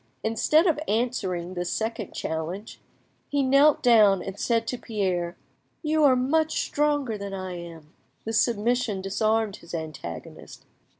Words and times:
Instead 0.23 0.65
of 0.65 0.79
answering 0.87 1.53
this 1.53 1.69
second 1.71 2.11
challenge, 2.11 2.79
he 3.29 3.43
knelt 3.43 3.83
down 3.83 4.19
and 4.23 4.39
said 4.39 4.65
to 4.65 4.75
Pierre— 4.75 5.37
"You 5.83 6.03
are 6.05 6.15
much 6.15 6.61
stronger 6.61 7.19
than 7.19 7.35
I 7.35 7.53
am." 7.57 7.93
This 8.25 8.41
submission 8.41 9.01
disarmed 9.01 9.57
his 9.57 9.75
antagonist. 9.75 10.65